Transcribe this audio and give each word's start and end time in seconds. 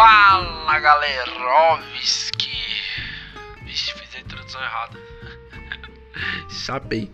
Fala 0.00 0.80
galerovski 0.80 2.48
Vixe, 3.66 3.92
fiz 3.92 4.08
a 4.16 4.20
introdução 4.20 4.58
errada. 4.62 4.98
Chapei. 6.48 7.10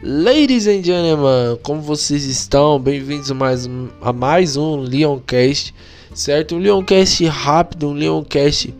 Ladies 0.00 0.68
and 0.68 0.84
gentlemen, 0.84 1.58
como 1.64 1.82
vocês 1.82 2.24
estão? 2.24 2.78
Bem-vindos 2.78 3.28
mais, 3.32 3.68
a 4.00 4.12
mais 4.12 4.56
um 4.56 4.76
Leoncast 4.76 5.74
Certo? 6.14 6.54
Um 6.54 6.58
Leoncast 6.60 7.24
rápido, 7.26 7.88
um 7.88 7.92
Leoncast 7.92 8.72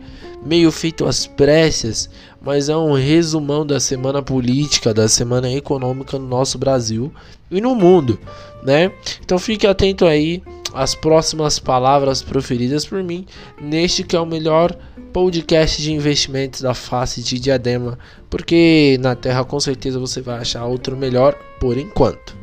meio 0.45 0.71
feito 0.71 1.05
às 1.05 1.27
pressas 1.27 2.09
Mas 2.41 2.69
é 2.69 2.77
um 2.77 2.93
resumão 2.93 3.65
da 3.65 3.77
semana 3.77 4.21
política, 4.21 4.93
da 4.93 5.09
semana 5.09 5.51
econômica 5.51 6.17
no 6.17 6.29
nosso 6.29 6.57
Brasil 6.57 7.13
e 7.51 7.59
no 7.59 7.75
mundo, 7.75 8.17
né? 8.65 8.91
Então 9.21 9.37
fique 9.37 9.67
atento 9.67 10.05
aí 10.05 10.41
as 10.73 10.95
próximas 10.95 11.59
palavras 11.59 12.21
proferidas 12.21 12.85
por 12.85 13.03
mim 13.03 13.25
neste 13.61 14.03
que 14.03 14.15
é 14.15 14.19
o 14.19 14.25
melhor 14.25 14.75
podcast 15.13 15.79
de 15.79 15.93
investimentos 15.93 16.61
da 16.61 16.73
face 16.73 17.21
de 17.21 17.39
Diadema, 17.39 17.99
porque 18.29 18.97
na 18.99 19.15
Terra 19.15 19.45
com 19.45 19.59
certeza 19.59 19.99
você 19.99 20.21
vai 20.21 20.39
achar 20.39 20.65
outro 20.65 20.97
melhor 20.97 21.35
por 21.59 21.77
enquanto. 21.77 22.35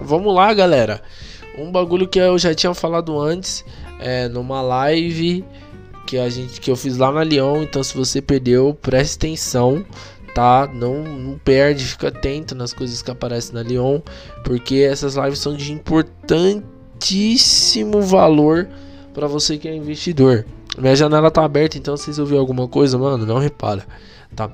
Vamos 0.00 0.34
lá, 0.34 0.52
galera. 0.54 1.02
Um 1.58 1.70
bagulho 1.70 2.08
que 2.08 2.18
eu 2.18 2.38
já 2.38 2.54
tinha 2.54 2.72
falado 2.72 3.20
antes, 3.20 3.64
é 4.00 4.26
numa 4.28 4.62
live 4.62 5.44
que 6.06 6.18
a 6.18 6.28
gente 6.28 6.60
que 6.60 6.70
eu 6.70 6.76
fiz 6.76 6.96
lá 6.96 7.12
na 7.12 7.22
Lyon, 7.22 7.62
então 7.62 7.82
se 7.82 7.96
você 7.96 8.20
perdeu, 8.20 8.76
preste 8.80 9.16
atenção 9.16 9.84
tá? 10.34 10.68
Não, 10.72 11.02
não 11.04 11.38
perde, 11.38 11.84
fica 11.84 12.08
atento 12.08 12.54
nas 12.54 12.72
coisas 12.74 13.00
que 13.00 13.10
aparecem 13.10 13.54
na 13.54 13.62
Lyon, 13.62 14.00
porque 14.44 14.76
essas 14.76 15.14
lives 15.14 15.38
são 15.38 15.54
de 15.56 15.72
importante 15.72 16.64
altíssimo 17.04 18.00
valor 18.00 18.66
para 19.12 19.26
você 19.26 19.58
que 19.58 19.68
é 19.68 19.74
investidor. 19.74 20.46
Minha 20.78 20.96
janela 20.96 21.30
tá 21.30 21.44
aberta, 21.44 21.76
então 21.76 21.96
vocês 21.96 22.18
ouviram 22.18 22.40
alguma 22.40 22.66
coisa, 22.66 22.98
mano, 22.98 23.26
não 23.26 23.38
repara, 23.38 23.86
tá? 24.34 24.50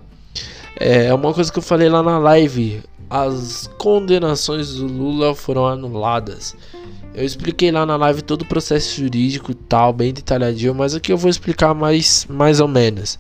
É 0.77 1.13
uma 1.15 1.33
coisa 1.33 1.53
que 1.53 1.59
eu 1.59 1.63
falei 1.63 1.89
lá 1.89 2.03
na 2.03 2.19
live, 2.19 2.83
as 3.09 3.71
condenações 3.79 4.75
do 4.75 4.87
Lula 4.87 5.35
foram 5.35 5.67
anuladas. 5.67 6.57
Eu 7.15 7.25
expliquei 7.25 7.71
lá 7.71 7.87
na 7.87 7.97
live 7.97 8.23
todo 8.23 8.43
o 8.43 8.47
processo 8.47 9.01
jurídico 9.01 9.55
tal, 9.55 9.93
bem 9.93 10.13
detalhadinho, 10.13 10.75
mas 10.75 10.95
aqui 10.95 11.13
eu 11.13 11.17
vou 11.17 11.31
explicar 11.31 11.75
mais, 11.75 12.27
mais 12.29 12.61
ou 12.61 12.69
menos. 12.69 13.19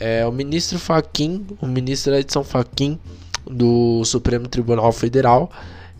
É, 0.00 0.24
o 0.24 0.30
ministro 0.30 0.78
Faquim, 0.78 1.44
o 1.60 1.66
ministro 1.66 2.14
Edson 2.14 2.44
Faquim 2.44 2.98
do 3.44 4.04
Supremo 4.04 4.46
Tribunal 4.46 4.92
Federal, 4.92 5.50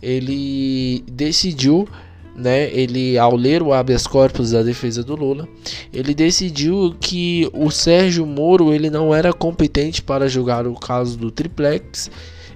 ele 0.01 1.03
decidiu 1.11 1.87
né, 2.33 2.71
ele 2.73 3.17
ao 3.17 3.35
ler 3.35 3.61
o 3.61 3.73
habeas 3.73 4.07
corpus 4.07 4.51
da 4.51 4.63
defesa 4.63 5.03
do 5.03 5.15
Lula, 5.15 5.45
ele 5.91 6.15
decidiu 6.15 6.95
que 6.99 7.49
o 7.53 7.69
Sérgio 7.69 8.25
Moro 8.25 8.73
ele 8.73 8.89
não 8.89 9.13
era 9.13 9.33
competente 9.33 10.01
para 10.01 10.29
julgar 10.29 10.65
o 10.65 10.73
caso 10.73 11.17
do 11.17 11.29
triplex. 11.29 12.09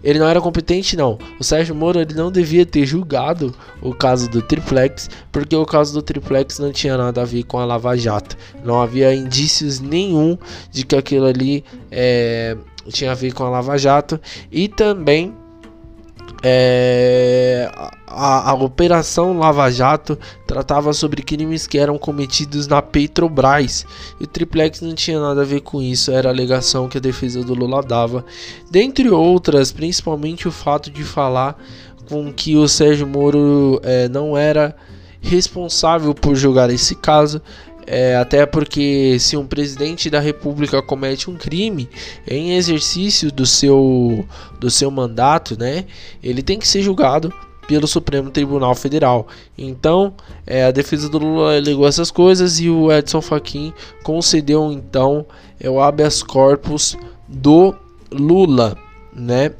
Ele 0.03 0.19
não 0.19 0.27
era 0.27 0.41
competente 0.41 0.97
não. 0.97 1.17
O 1.39 1.43
Sérgio 1.43 1.73
Moro 1.73 1.99
ele 1.99 2.13
não 2.13 2.31
devia 2.31 2.65
ter 2.65 2.85
julgado 2.85 3.55
o 3.81 3.93
caso 3.93 4.29
do 4.29 4.41
triplex, 4.41 5.09
porque 5.31 5.55
o 5.55 5.65
caso 5.65 5.93
do 5.93 6.01
triplex 6.01 6.59
não 6.59 6.71
tinha 6.71 6.97
nada 6.97 7.21
a 7.21 7.25
ver 7.25 7.43
com 7.43 7.57
a 7.59 7.65
Lava 7.65 7.95
Jato. 7.95 8.35
Não 8.63 8.81
havia 8.81 9.13
indícios 9.13 9.79
nenhum 9.79 10.37
de 10.71 10.85
que 10.85 10.95
aquilo 10.95 11.25
ali 11.25 11.63
é, 11.89 12.57
tinha 12.89 13.11
a 13.11 13.15
ver 13.15 13.33
com 13.33 13.43
a 13.43 13.49
Lava 13.49 13.77
Jato 13.77 14.19
e 14.51 14.67
também 14.67 15.33
é, 16.43 17.42
a, 18.13 18.51
a, 18.51 18.53
Operação 18.53 19.37
Lava 19.37 19.69
Jato 19.71 20.17
tratava 20.45 20.93
sobre 20.93 21.21
crimes 21.21 21.67
que 21.67 21.77
eram 21.77 21.97
cometidos 21.97 22.67
na 22.67 22.81
Petrobras. 22.81 23.85
E 24.19 24.23
o 24.23 24.27
Triplex 24.27 24.81
não 24.81 24.93
tinha 24.93 25.19
nada 25.19 25.41
a 25.41 25.45
ver 25.45 25.61
com 25.61 25.81
isso, 25.81 26.11
era 26.11 26.29
a 26.29 26.31
alegação 26.31 26.87
que 26.87 26.97
a 26.97 27.01
defesa 27.01 27.43
do 27.43 27.53
Lula 27.53 27.81
dava, 27.81 28.25
dentre 28.69 29.09
outras, 29.09 29.71
principalmente 29.71 30.47
o 30.47 30.51
fato 30.51 30.91
de 30.91 31.03
falar 31.03 31.57
com 32.07 32.31
que 32.31 32.55
o 32.55 32.67
Sérgio 32.67 33.07
Moro 33.07 33.79
é, 33.83 34.07
não 34.09 34.37
era 34.37 34.75
responsável 35.21 36.13
por 36.13 36.35
julgar 36.35 36.69
esse 36.69 36.95
caso, 36.95 37.41
é, 37.87 38.15
até 38.15 38.45
porque 38.45 39.17
se 39.19 39.35
um 39.35 39.45
presidente 39.45 40.09
da 40.09 40.19
república 40.19 40.81
comete 40.81 41.29
um 41.29 41.35
crime 41.35 41.89
em 42.27 42.55
exercício 42.55 43.31
do 43.31 43.45
seu, 43.45 44.25
do 44.59 44.69
seu 44.69 44.89
mandato, 44.89 45.57
né, 45.57 45.85
ele 46.21 46.41
tem 46.41 46.59
que 46.59 46.67
ser 46.67 46.81
julgado 46.81 47.33
pelo 47.67 47.87
Supremo 47.87 48.29
Tribunal 48.29 48.75
Federal. 48.75 49.27
Então, 49.57 50.13
é, 50.45 50.65
a 50.65 50.71
defesa 50.71 51.09
do 51.09 51.17
Lula 51.17 51.57
alegou 51.57 51.87
essas 51.87 52.11
coisas 52.11 52.59
e 52.59 52.69
o 52.69 52.91
Edson 52.91 53.21
Fachin 53.21 53.73
concedeu 54.03 54.71
então 54.71 55.25
é, 55.59 55.69
o 55.69 55.81
habeas 55.81 56.21
corpus 56.21 56.97
do 57.27 57.73
Lula, 58.11 58.77
né? 59.13 59.51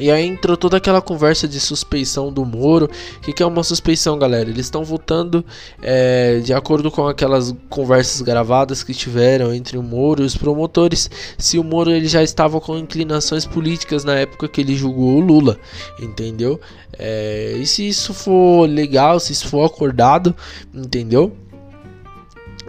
E 0.00 0.10
aí 0.10 0.26
entrou 0.26 0.56
toda 0.56 0.76
aquela 0.76 1.00
conversa 1.00 1.48
de 1.48 1.58
suspeição 1.60 2.32
do 2.32 2.44
Moro. 2.44 2.86
O 2.86 3.20
que, 3.20 3.32
que, 3.32 3.42
é 3.42 3.46
uma 3.46 3.62
suspeição, 3.62 4.18
galera? 4.18 4.48
Eles 4.48 4.66
estão 4.66 4.84
votando 4.84 5.44
é, 5.82 6.40
de 6.40 6.52
acordo 6.52 6.90
com 6.90 7.06
aquelas 7.06 7.54
conversas 7.68 8.20
gravadas 8.20 8.82
que 8.82 8.94
tiveram 8.94 9.52
entre 9.52 9.76
o 9.76 9.82
Moro 9.82 10.22
e 10.22 10.26
os 10.26 10.36
promotores. 10.36 11.10
Se 11.36 11.58
o 11.58 11.64
Moro 11.64 11.90
ele 11.90 12.08
já 12.08 12.22
estava 12.22 12.60
com 12.60 12.76
inclinações 12.76 13.46
políticas 13.46 14.04
na 14.04 14.14
época 14.14 14.48
que 14.48 14.60
ele 14.60 14.74
julgou 14.74 15.16
o 15.16 15.20
Lula, 15.20 15.58
entendeu? 16.00 16.60
É, 16.98 17.54
e 17.56 17.66
se 17.66 17.86
isso 17.86 18.12
for 18.12 18.68
legal, 18.68 19.20
se 19.20 19.32
isso 19.32 19.48
for 19.48 19.64
acordado, 19.64 20.34
entendeu? 20.74 21.36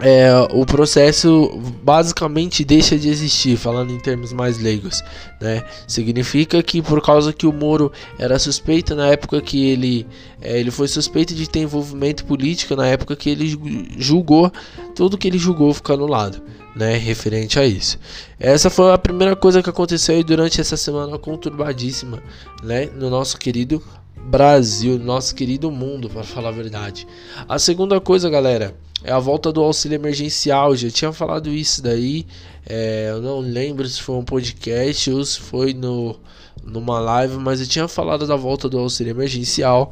É, 0.00 0.30
o 0.52 0.64
processo 0.64 1.50
basicamente 1.82 2.64
deixa 2.64 2.98
de 2.98 3.08
existir, 3.08 3.56
falando 3.56 3.92
em 3.92 3.98
termos 3.98 4.32
mais 4.32 4.58
leigos, 4.58 5.02
né? 5.40 5.62
Significa 5.86 6.62
que 6.62 6.80
por 6.80 7.02
causa 7.02 7.32
que 7.32 7.46
o 7.46 7.52
Moro 7.52 7.92
era 8.18 8.38
suspeito 8.38 8.94
na 8.94 9.08
época 9.08 9.40
que 9.42 9.70
ele 9.70 10.06
é, 10.40 10.58
ele 10.58 10.70
foi 10.70 10.88
suspeito 10.88 11.34
de 11.34 11.48
ter 11.48 11.60
envolvimento 11.60 12.24
político 12.24 12.74
na 12.74 12.86
época 12.86 13.14
que 13.14 13.28
ele 13.28 13.58
julgou 13.98 14.50
tudo 14.94 15.18
que 15.18 15.28
ele 15.28 15.38
julgou 15.38 15.74
ficar 15.74 15.94
anulado, 15.94 16.42
né? 16.74 16.96
Referente 16.96 17.58
a 17.58 17.66
isso. 17.66 17.98
Essa 18.38 18.70
foi 18.70 18.92
a 18.92 18.98
primeira 18.98 19.36
coisa 19.36 19.62
que 19.62 19.68
aconteceu 19.68 20.22
durante 20.24 20.60
essa 20.60 20.76
semana 20.76 21.18
conturbadíssima, 21.18 22.22
né? 22.62 22.86
No 22.86 23.10
nosso 23.10 23.36
querido 23.36 23.82
Brasil, 24.16 24.98
nosso 24.98 25.34
querido 25.34 25.70
mundo, 25.70 26.08
para 26.08 26.22
falar 26.22 26.48
a 26.50 26.52
verdade. 26.52 27.06
A 27.48 27.58
segunda 27.58 28.00
coisa, 28.00 28.30
galera 28.30 28.74
é 29.02 29.12
a 29.12 29.18
volta 29.18 29.52
do 29.52 29.62
auxílio 29.62 29.96
emergencial. 29.96 30.76
Já 30.76 30.90
tinha 30.90 31.12
falado 31.12 31.50
isso 31.50 31.82
daí. 31.82 32.26
É, 32.66 33.08
eu 33.10 33.22
não 33.22 33.40
lembro 33.40 33.88
se 33.88 34.00
foi 34.00 34.16
um 34.16 34.24
podcast 34.24 35.10
ou 35.10 35.24
se 35.24 35.40
foi 35.40 35.72
no, 35.72 36.16
numa 36.62 37.00
live, 37.00 37.36
mas 37.36 37.60
eu 37.60 37.66
tinha 37.66 37.88
falado 37.88 38.26
da 38.26 38.36
volta 38.36 38.68
do 38.68 38.78
auxílio 38.78 39.10
emergencial 39.10 39.90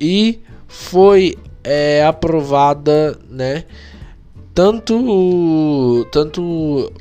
e 0.00 0.40
foi 0.66 1.36
é, 1.62 2.04
aprovada, 2.04 3.18
né? 3.28 3.64
Tanto, 4.54 6.06
tanto 6.10 6.92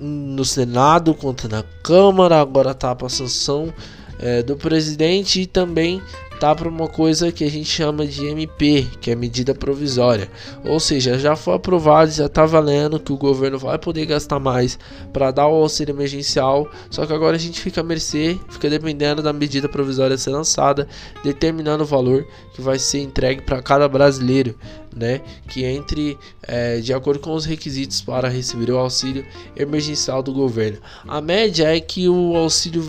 no 0.00 0.44
Senado 0.44 1.14
quanto 1.14 1.48
na 1.48 1.62
Câmara. 1.82 2.40
Agora 2.40 2.74
tá 2.74 2.94
para 2.94 3.08
sanção 3.08 3.72
é, 4.18 4.42
do 4.42 4.56
presidente 4.56 5.42
e 5.42 5.46
também 5.46 6.00
tá 6.38 6.54
para 6.54 6.68
uma 6.68 6.88
coisa 6.88 7.32
que 7.32 7.42
a 7.44 7.50
gente 7.50 7.68
chama 7.68 8.06
de 8.06 8.26
MP, 8.26 8.86
que 9.00 9.10
é 9.10 9.16
medida 9.16 9.54
provisória. 9.54 10.30
Ou 10.64 10.78
seja, 10.78 11.18
já 11.18 11.34
foi 11.34 11.54
aprovado, 11.54 12.10
já 12.10 12.26
está 12.26 12.46
valendo 12.46 13.00
que 13.00 13.12
o 13.12 13.16
governo 13.16 13.58
vai 13.58 13.78
poder 13.78 14.06
gastar 14.06 14.38
mais 14.38 14.78
para 15.12 15.30
dar 15.30 15.48
o 15.48 15.54
auxílio 15.54 15.92
emergencial. 15.92 16.70
Só 16.90 17.04
que 17.04 17.12
agora 17.12 17.36
a 17.36 17.40
gente 17.40 17.60
fica 17.60 17.80
a 17.80 17.84
mercê, 17.84 18.38
fica 18.48 18.70
dependendo 18.70 19.22
da 19.22 19.32
medida 19.32 19.68
provisória 19.68 20.16
ser 20.16 20.30
lançada, 20.30 20.86
determinando 21.24 21.82
o 21.82 21.86
valor 21.86 22.26
que 22.54 22.62
vai 22.62 22.78
ser 22.78 23.00
entregue 23.00 23.42
para 23.42 23.60
cada 23.60 23.88
brasileiro 23.88 24.54
né, 24.98 25.20
que 25.48 25.64
entre 25.64 26.18
é, 26.42 26.80
de 26.80 26.92
acordo 26.92 27.20
com 27.20 27.32
os 27.32 27.44
requisitos 27.44 28.00
para 28.00 28.28
receber 28.28 28.72
o 28.72 28.78
auxílio 28.78 29.24
emergencial 29.56 30.22
do 30.22 30.32
governo. 30.32 30.78
A 31.06 31.20
média 31.20 31.74
é 31.74 31.80
que 31.80 32.08
o 32.08 32.36
auxílio 32.36 32.82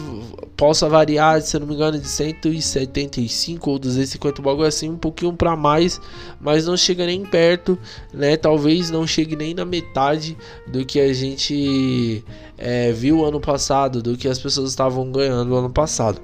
possa 0.58 0.90
variar, 0.90 1.42
se 1.42 1.58
não 1.60 1.68
me 1.68 1.76
engano, 1.76 2.00
de 2.00 2.08
175 2.08 3.39
ou 3.70 3.80
250 3.80 4.42
bagulho 4.42 4.68
assim, 4.68 4.90
um 4.90 4.98
pouquinho 4.98 5.34
para 5.34 5.56
mais, 5.56 6.00
mas 6.40 6.66
não 6.66 6.76
chega 6.76 7.06
nem 7.06 7.24
perto, 7.24 7.78
né? 8.14 8.36
Talvez 8.38 8.90
não 8.90 9.06
chegue 9.06 9.36
nem 9.36 9.54
na 9.54 9.66
metade 9.66 10.38
do 10.68 10.86
que 10.86 11.00
a 11.00 11.14
gente 11.14 12.24
é, 12.58 12.92
viu 12.92 13.26
ano 13.26 13.40
passado, 13.40 14.02
do 14.02 14.18
que 14.18 14.28
as 14.28 14.40
pessoas 14.40 14.70
estavam 14.70 15.12
ganhando 15.12 15.56
ano 15.56 15.70
passado, 15.70 16.22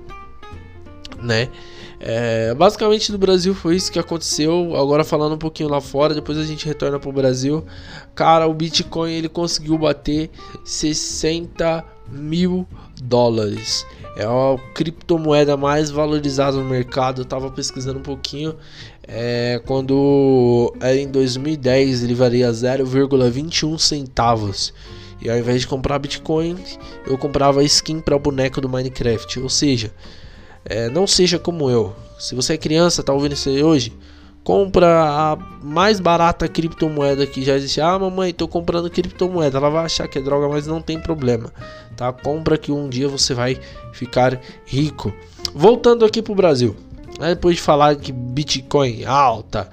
né? 1.22 1.50
É, 2.00 2.54
basicamente 2.54 3.12
no 3.12 3.18
Brasil 3.18 3.56
foi 3.56 3.76
isso 3.76 3.92
que 3.92 4.00
aconteceu. 4.00 4.76
Agora 4.76 5.04
falando 5.04 5.36
um 5.36 5.38
pouquinho 5.38 5.70
lá 5.70 5.82
fora, 5.82 6.14
depois 6.14 6.38
a 6.38 6.44
gente 6.44 6.66
retorna 6.66 7.00
para 7.00 7.10
o 7.10 7.14
Brasil. 7.14 7.66
Cara, 8.14 8.48
o 8.48 8.54
Bitcoin 8.54 9.12
ele 9.12 9.30
conseguiu 9.30 9.78
bater 9.78 10.30
60 10.64 11.84
mil 12.10 12.68
dólares. 13.02 13.86
É 14.16 14.24
a 14.24 14.58
criptomoeda 14.74 15.58
mais 15.58 15.92
valorizada 15.92 16.58
no 16.58 16.64
mercado. 16.64 17.22
Eu 17.22 17.26
tava 17.26 17.52
pesquisando 17.52 18.00
um 18.00 18.04
pouquinho. 18.04 18.56
É, 19.08 19.62
quando 19.66 20.74
era 20.80 20.96
em 20.96 21.10
2010 21.10 22.04
ele 22.04 22.16
valia 22.16 22.50
0,21 22.50 23.78
centavos. 23.78 24.74
E 25.22 25.30
ao 25.30 25.38
invés 25.38 25.62
de 25.62 25.68
comprar 25.68 26.00
Bitcoin, 26.00 26.58
eu 27.06 27.18
comprava 27.18 27.64
skin 27.64 28.00
para 28.00 28.18
boneco 28.18 28.62
do 28.62 28.70
Minecraft. 28.70 29.40
Ou 29.40 29.50
seja, 29.50 29.92
é, 30.64 30.90
não 30.90 31.06
seja 31.06 31.38
como 31.38 31.70
eu. 31.70 31.94
Se 32.18 32.36
você 32.36 32.54
é 32.54 32.58
criança, 32.58 33.04
tá 33.04 33.14
ouvindo 33.14 33.34
isso 33.34 33.50
aí 33.50 33.62
hoje, 33.62 33.94
compra 34.46 35.04
a 35.10 35.38
mais 35.64 36.00
barata 36.00 36.48
criptomoeda 36.48 37.26
que 37.26 37.44
já 37.44 37.56
existe. 37.56 37.82
Ah, 37.82 37.98
mamãe, 37.98 38.32
tô 38.32 38.48
comprando 38.48 38.90
criptomoeda. 38.92 39.58
Ela 39.58 39.72
vai 39.72 39.86
achar 39.86 40.08
que 40.08 40.20
é 40.20 40.22
droga, 40.22 40.48
mas 40.48 40.68
não 40.68 40.82
tem 40.82 41.02
problema, 41.02 41.52
tá? 41.98 42.14
Compra 42.14 42.56
que 42.56 42.72
um 42.72 42.88
dia 42.88 43.10
você 43.10 43.34
vai 43.34 43.60
ficar 43.92 44.40
rico. 44.64 45.12
Voltando 45.54 46.06
aqui 46.06 46.22
pro 46.22 46.36
Brasil. 46.36 46.76
Depois 47.20 47.56
de 47.56 47.62
falar 47.62 47.96
que 47.96 48.12
Bitcoin 48.12 49.04
alta, 49.06 49.68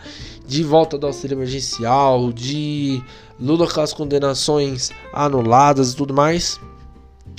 de 0.47 0.65
volta 0.65 0.97
do 0.97 1.07
auxílio 1.07 1.35
emergencial, 1.35 2.33
de 2.33 3.03
Lula 3.39 3.69
com 3.69 3.81
as 3.81 3.93
condenações 3.93 4.91
anuladas 5.13 5.93
e 5.93 5.97
tudo 5.97 6.15
mais 6.15 6.59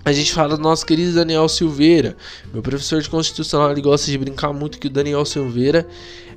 a 0.06 0.12
gente 0.12 0.34
fala 0.34 0.58
do 0.58 0.62
nosso 0.62 0.86
querido 0.86 1.14
Daniel 1.14 1.48
Silveira, 1.48 2.18
meu 2.54 2.62
professor 2.62 3.02
de 3.02 3.10
constitucional, 3.10 3.72
ele 3.72 3.82
gosta 3.82 4.12
de 4.12 4.18
brincar 4.18 4.52
muito 4.52 4.78
que 4.78 4.88
o 4.88 4.90
Daniel 4.90 5.24
Silveira, 5.24 5.88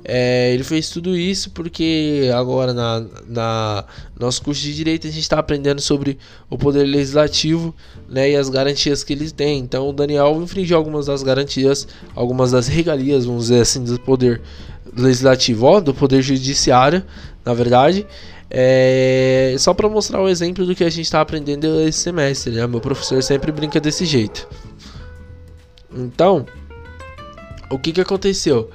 é, 0.03 0.53
ele 0.53 0.63
fez 0.63 0.89
tudo 0.89 1.17
isso 1.17 1.51
porque 1.51 2.31
agora 2.33 2.73
na, 2.73 3.05
na 3.27 3.85
nosso 4.17 4.41
curso 4.41 4.61
de 4.61 4.73
direito 4.73 5.05
a 5.05 5.09
gente 5.09 5.21
está 5.21 5.37
aprendendo 5.37 5.81
sobre 5.81 6.17
o 6.49 6.57
poder 6.57 6.85
legislativo, 6.85 7.75
né, 8.07 8.31
e 8.31 8.35
as 8.35 8.47
garantias 8.47 9.03
que 9.03 9.11
ele 9.11 9.29
tem. 9.31 9.59
Então 9.59 9.89
o 9.89 9.91
Daniel 9.91 10.39
infringiu 10.41 10.77
algumas 10.77 11.07
das 11.07 11.23
garantias, 11.23 11.87
algumas 12.15 12.51
das 12.51 12.67
regalias, 12.69 13.25
vamos 13.25 13.47
dizer 13.47 13.61
assim, 13.61 13.83
do 13.83 13.99
poder 13.99 14.41
legislativo, 14.97 15.65
ó, 15.65 15.79
do 15.79 15.93
poder 15.93 16.21
judiciário, 16.21 17.03
na 17.45 17.53
verdade. 17.53 18.05
É, 18.49 19.55
só 19.59 19.73
para 19.73 19.89
mostrar 19.89 20.21
o 20.21 20.29
exemplo 20.29 20.65
do 20.65 20.73
que 20.73 20.83
a 20.83 20.89
gente 20.89 21.05
está 21.05 21.21
aprendendo 21.21 21.81
esse 21.81 21.99
semestre, 21.99 22.53
né? 22.53 22.65
Meu 22.65 22.79
professor 22.79 23.21
sempre 23.21 23.51
brinca 23.51 23.79
desse 23.79 24.05
jeito. 24.05 24.47
Então, 25.93 26.45
o 27.69 27.77
que 27.77 27.91
que 27.91 28.01
aconteceu? 28.01 28.69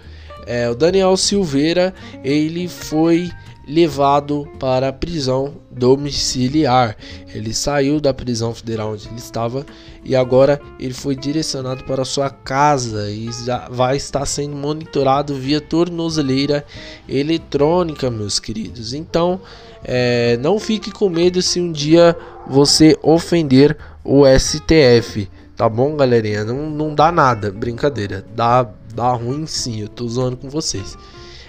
É, 0.46 0.68
o 0.68 0.74
Daniel 0.74 1.16
Silveira 1.16 1.94
ele 2.24 2.68
foi 2.68 3.30
levado 3.66 4.48
para 4.58 4.88
a 4.88 4.92
prisão 4.92 5.54
domiciliar. 5.70 6.96
Ele 7.32 7.54
saiu 7.54 8.00
da 8.00 8.12
prisão 8.12 8.54
federal 8.54 8.92
onde 8.92 9.08
ele 9.08 9.18
estava 9.18 9.64
e 10.04 10.16
agora 10.16 10.60
ele 10.78 10.92
foi 10.92 11.14
direcionado 11.14 11.84
para 11.84 12.04
sua 12.04 12.28
casa 12.28 13.10
e 13.10 13.30
já 13.44 13.68
vai 13.68 13.96
estar 13.96 14.26
sendo 14.26 14.56
monitorado 14.56 15.34
via 15.34 15.60
tornozeleira 15.60 16.64
eletrônica, 17.08 18.10
meus 18.10 18.38
queridos. 18.38 18.92
Então, 18.92 19.40
é, 19.84 20.36
não 20.38 20.58
fique 20.58 20.90
com 20.90 21.08
medo 21.08 21.40
se 21.40 21.60
um 21.60 21.70
dia 21.70 22.16
você 22.46 22.98
ofender 23.02 23.76
o 24.04 24.24
STF, 24.26 25.28
tá 25.56 25.68
bom, 25.68 25.96
galerinha? 25.96 26.44
Não, 26.44 26.68
não 26.68 26.94
dá 26.94 27.12
nada, 27.12 27.52
brincadeira, 27.52 28.24
dá, 28.34 28.68
dá 28.94 29.12
ruim 29.12 29.46
sim, 29.46 29.80
eu 29.80 29.88
tô 29.88 30.06
zoando 30.08 30.36
com 30.36 30.48
vocês. 30.48 30.96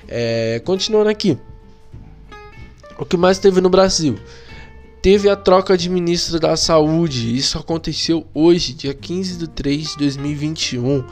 É, 0.08 0.62
continuando 0.66 1.10
aqui. 1.10 1.38
O 2.98 3.06
que 3.06 3.18
mais 3.18 3.40
teve 3.40 3.60
no 3.60 3.70
Brasil? 3.70 4.18
Teve 5.02 5.30
a 5.30 5.36
troca 5.36 5.78
de 5.78 5.90
ministro 5.90 6.40
da 6.40 6.56
Saúde. 6.56 7.36
Isso 7.36 7.58
aconteceu 7.58 8.26
hoje, 8.34 8.74
dia 8.74 8.94
15 8.94 9.38
de 9.38 9.48
3 9.50 9.90
de 9.90 9.98
2021, 9.98 11.04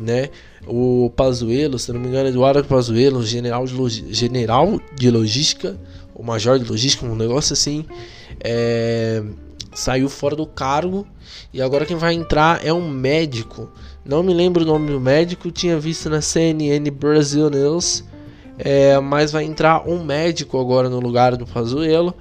né? 0.00 0.30
O 0.66 1.12
Pazuello, 1.14 1.78
se 1.78 1.92
não 1.92 2.00
me 2.00 2.08
engano, 2.08 2.28
Eduardo 2.28 2.64
Pazuello, 2.64 3.22
general 3.22 3.66
de, 3.66 4.14
general 4.14 4.80
de 4.94 5.10
logística, 5.10 5.78
o 6.14 6.22
major 6.22 6.58
de 6.58 6.64
logística, 6.64 7.04
um 7.04 7.14
negócio 7.14 7.52
assim, 7.52 7.84
é, 8.42 9.22
saiu 9.74 10.08
fora 10.08 10.36
do 10.36 10.46
cargo 10.46 11.06
e 11.52 11.60
agora 11.60 11.84
quem 11.84 11.96
vai 11.96 12.14
entrar 12.14 12.64
é 12.64 12.72
um 12.72 12.88
médico. 12.88 13.70
Não 14.04 14.22
me 14.22 14.32
lembro 14.32 14.62
o 14.62 14.66
nome 14.66 14.90
do 14.90 15.00
médico, 15.00 15.50
tinha 15.50 15.78
visto 15.78 16.08
na 16.08 16.20
CNN 16.20 16.90
Brasil 16.90 17.50
News 17.50 18.04
é, 18.58 18.98
mas 19.00 19.32
vai 19.32 19.44
entrar 19.44 19.88
um 19.88 20.04
médico 20.04 20.60
agora 20.60 20.88
no 20.88 21.00
lugar 21.00 21.36
do 21.36 21.46
Pazuello, 21.46 22.14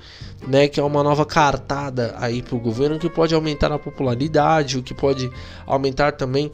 né, 0.47 0.67
que 0.67 0.79
é 0.79 0.83
uma 0.83 1.03
nova 1.03 1.25
cartada 1.25 2.15
aí 2.17 2.41
para 2.41 2.55
o 2.55 2.59
governo 2.59 2.99
que 2.99 3.09
pode 3.09 3.33
aumentar 3.33 3.71
a 3.71 3.79
popularidade, 3.79 4.77
o 4.77 4.83
que 4.83 4.93
pode 4.93 5.31
aumentar 5.65 6.13
também 6.13 6.51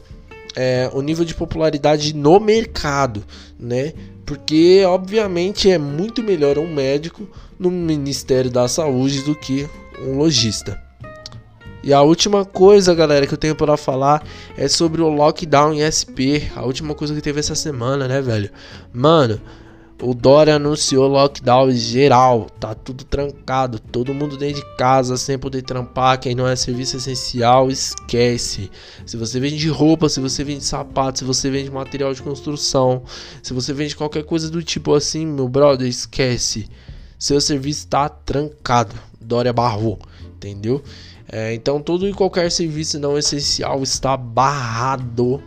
é, 0.54 0.90
o 0.92 1.00
nível 1.00 1.24
de 1.24 1.34
popularidade 1.34 2.14
no 2.14 2.38
mercado, 2.40 3.24
né? 3.58 3.92
Porque 4.26 4.82
obviamente 4.84 5.70
é 5.70 5.78
muito 5.78 6.22
melhor 6.22 6.58
um 6.58 6.72
médico 6.72 7.26
no 7.58 7.70
Ministério 7.70 8.50
da 8.50 8.68
Saúde 8.68 9.22
do 9.22 9.34
que 9.34 9.68
um 10.00 10.18
lojista. 10.18 10.80
E 11.82 11.92
a 11.92 12.02
última 12.02 12.44
coisa, 12.44 12.94
galera, 12.94 13.26
que 13.26 13.32
eu 13.34 13.38
tenho 13.38 13.56
para 13.56 13.76
falar 13.76 14.22
é 14.56 14.68
sobre 14.68 15.00
o 15.00 15.08
lockdown 15.08 15.72
em 15.72 15.80
SP. 15.80 16.52
A 16.54 16.64
última 16.64 16.94
coisa 16.94 17.14
que 17.14 17.22
teve 17.22 17.40
essa 17.40 17.54
semana, 17.54 18.06
né, 18.06 18.20
velho? 18.20 18.50
Mano, 18.92 19.40
o 20.02 20.14
Dória 20.14 20.56
anunciou 20.56 21.06
lockdown 21.08 21.70
geral, 21.72 22.46
tá 22.58 22.74
tudo 22.74 23.04
trancado, 23.04 23.78
todo 23.78 24.14
mundo 24.14 24.36
dentro 24.36 24.62
de 24.62 24.76
casa 24.76 25.16
sem 25.16 25.38
poder 25.38 25.62
trampar. 25.62 26.18
Quem 26.18 26.34
não 26.34 26.46
é 26.46 26.56
serviço 26.56 26.96
essencial, 26.96 27.70
esquece. 27.70 28.70
Se 29.04 29.16
você 29.18 29.38
vende 29.38 29.68
roupa, 29.68 30.08
se 30.08 30.18
você 30.18 30.42
vende 30.42 30.64
sapato, 30.64 31.18
se 31.18 31.24
você 31.24 31.50
vende 31.50 31.70
material 31.70 32.14
de 32.14 32.22
construção, 32.22 33.02
se 33.42 33.52
você 33.52 33.74
vende 33.74 33.94
qualquer 33.94 34.24
coisa 34.24 34.50
do 34.50 34.62
tipo 34.62 34.94
assim, 34.94 35.26
meu 35.26 35.48
brother, 35.48 35.86
esquece. 35.86 36.66
Seu 37.18 37.40
serviço 37.40 37.86
tá 37.86 38.08
trancado. 38.08 38.94
Dória 39.20 39.52
barrou, 39.52 39.98
entendeu? 40.34 40.82
É, 41.32 41.54
então 41.54 41.80
todo 41.80 42.08
e 42.08 42.12
qualquer 42.12 42.50
serviço 42.50 42.98
não 42.98 43.16
essencial 43.16 43.82
está 43.82 44.16
barrado, 44.16 45.40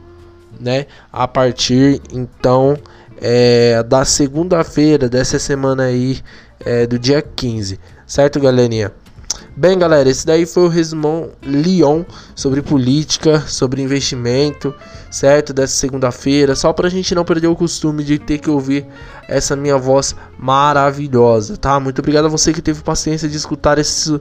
né? 0.58 0.86
A 1.12 1.28
partir 1.28 2.02
então 2.14 2.78
é, 3.18 3.84
da 3.84 4.06
segunda-feira 4.06 5.10
dessa 5.10 5.38
semana 5.38 5.84
aí, 5.84 6.22
é, 6.62 6.88
do 6.88 6.98
dia 6.98 7.22
15, 7.22 7.80
certo, 8.08 8.40
galerinha? 8.40 8.94
Bem, 9.56 9.78
galera, 9.78 10.10
esse 10.10 10.26
daí 10.26 10.46
foi 10.46 10.64
o 10.64 10.68
resumão 10.68 11.30
Lyon 11.44 12.04
sobre 12.34 12.62
política, 12.62 13.42
sobre 13.42 13.82
investimento, 13.82 14.74
certo? 15.12 15.54
Dessa 15.54 15.76
segunda-feira, 15.76 16.56
só 16.56 16.72
pra 16.74 16.90
gente 16.90 17.14
não 17.14 17.26
perder 17.26 17.48
o 17.48 17.56
costume 17.56 18.04
de 18.04 18.18
ter 18.18 18.40
que 18.40 18.50
ouvir 18.50 18.86
essa 19.28 19.56
minha 19.56 19.78
voz 19.78 20.16
maravilhosa, 20.40 21.58
tá? 21.58 21.80
Muito 21.80 22.00
obrigado 22.00 22.26
a 22.26 22.30
você 22.30 22.52
que 22.54 22.62
teve 22.62 22.82
paciência 22.82 23.28
de 23.28 23.38
escutar 23.38 23.78
esse 23.78 24.20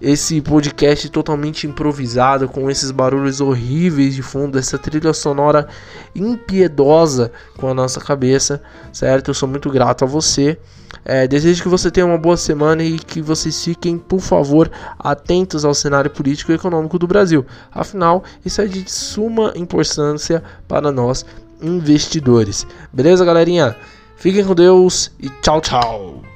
esse 0.00 0.40
podcast 0.40 1.08
totalmente 1.10 1.66
improvisado, 1.66 2.48
com 2.48 2.70
esses 2.70 2.90
barulhos 2.90 3.40
horríveis 3.40 4.14
de 4.14 4.22
fundo, 4.22 4.58
essa 4.58 4.78
trilha 4.78 5.12
sonora 5.12 5.68
impiedosa 6.14 7.30
com 7.58 7.68
a 7.68 7.74
nossa 7.74 8.00
cabeça, 8.00 8.62
certo? 8.92 9.28
Eu 9.28 9.34
sou 9.34 9.48
muito 9.48 9.70
grato 9.70 10.04
a 10.04 10.08
você. 10.08 10.58
É, 11.04 11.26
desejo 11.26 11.62
que 11.62 11.68
você 11.68 11.90
tenha 11.90 12.06
uma 12.06 12.18
boa 12.18 12.36
semana 12.36 12.82
e 12.82 12.98
que 12.98 13.20
vocês 13.22 13.62
fiquem, 13.62 13.98
por 13.98 14.20
favor, 14.20 14.70
atentos 14.98 15.64
ao 15.64 15.74
cenário 15.74 16.10
político 16.10 16.52
e 16.52 16.54
econômico 16.54 16.98
do 16.98 17.06
Brasil. 17.06 17.46
Afinal, 17.70 18.24
isso 18.44 18.60
é 18.60 18.66
de 18.66 18.90
suma 18.90 19.52
importância 19.54 20.42
para 20.66 20.90
nós 20.90 21.24
investidores. 21.62 22.66
Beleza, 22.92 23.24
galerinha? 23.24 23.76
Fiquem 24.16 24.44
com 24.44 24.54
Deus 24.54 25.10
e 25.18 25.28
tchau, 25.40 25.60
tchau. 25.60 26.29